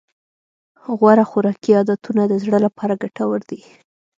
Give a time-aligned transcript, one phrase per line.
[0.97, 3.61] غوره خوراکي عادتونه د زړه لپاره ګټور دي.